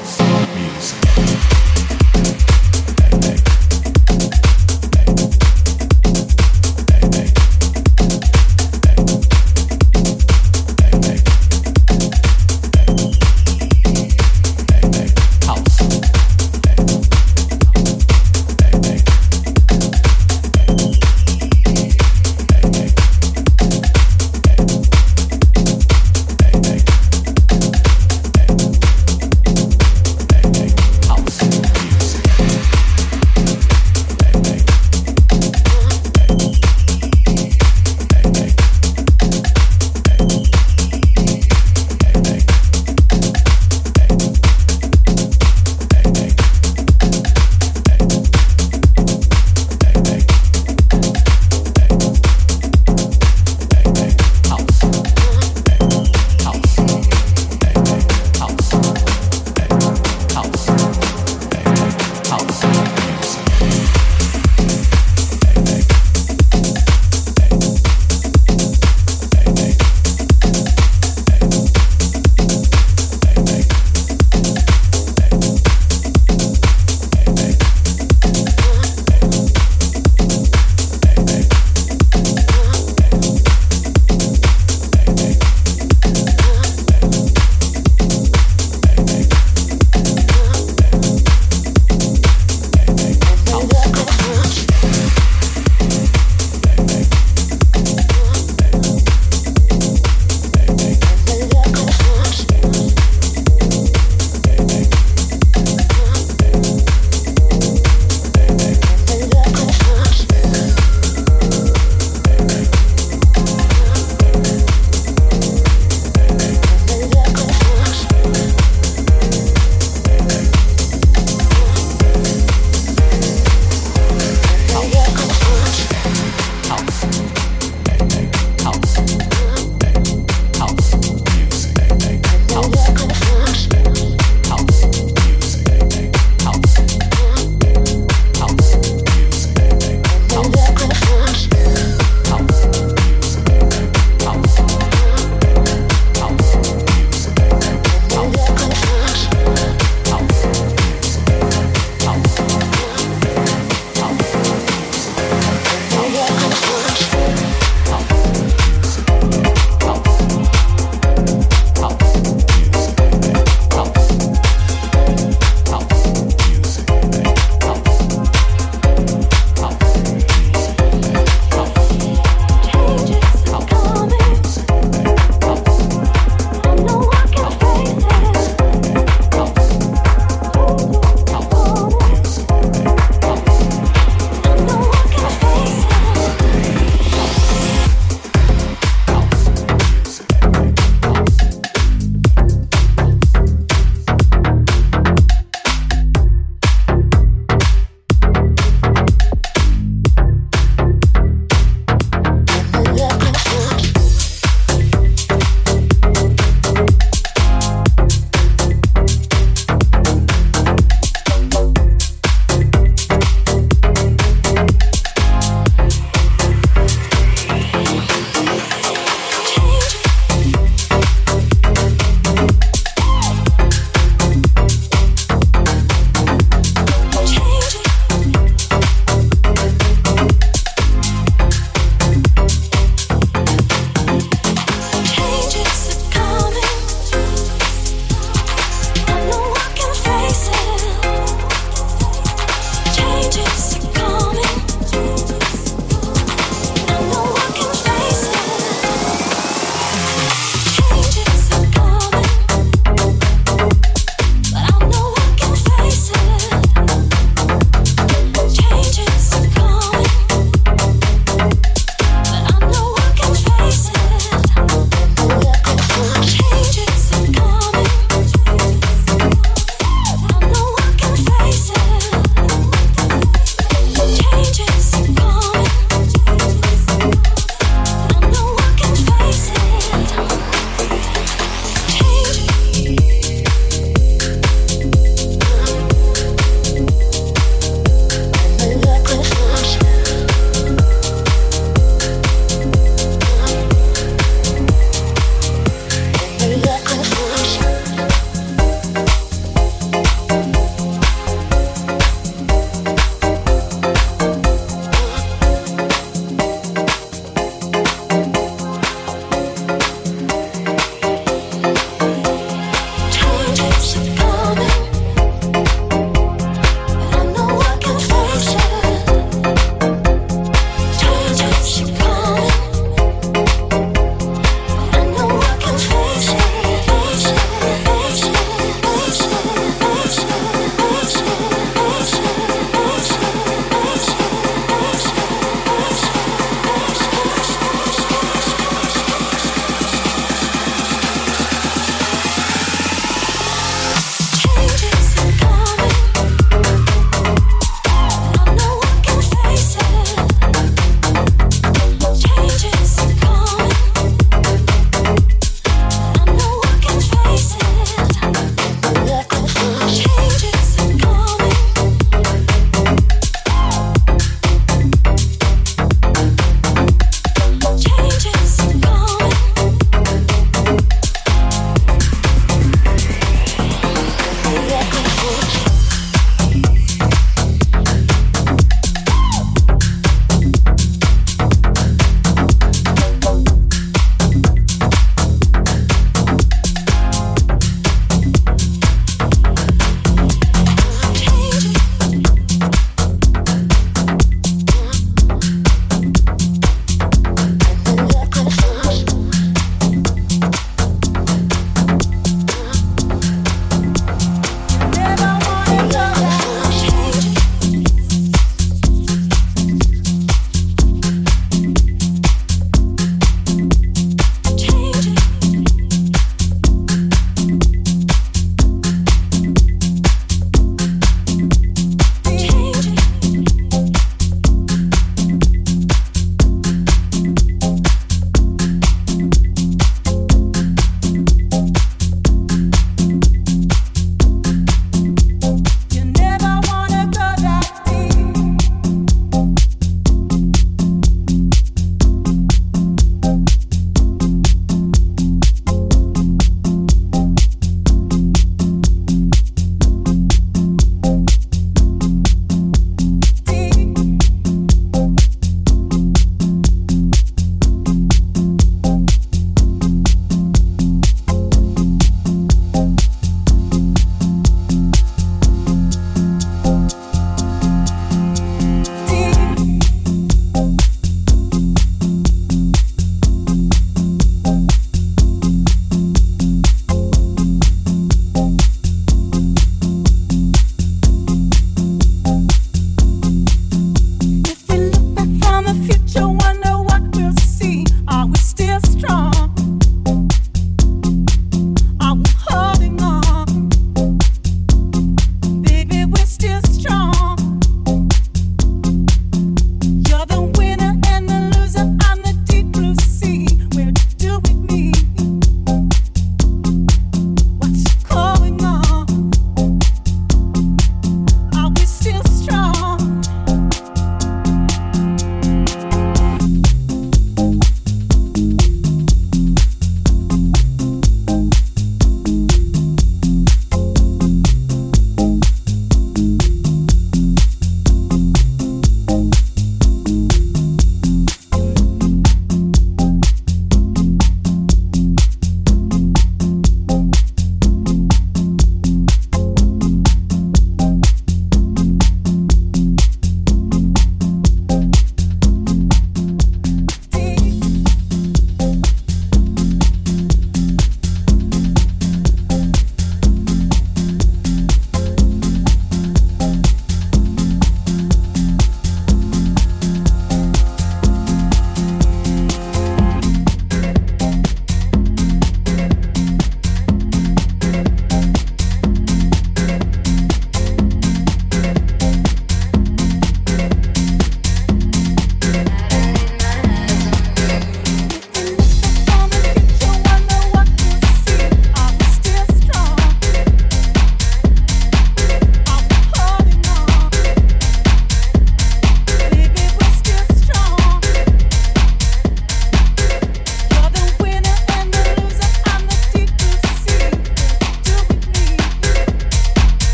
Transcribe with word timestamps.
house. 0.00 0.29